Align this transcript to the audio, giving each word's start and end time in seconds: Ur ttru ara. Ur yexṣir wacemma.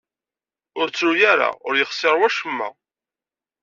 Ur 0.79 0.87
ttru 0.89 1.11
ara. 1.31 1.49
Ur 1.67 1.73
yexṣir 1.77 2.15
wacemma. 2.19 2.69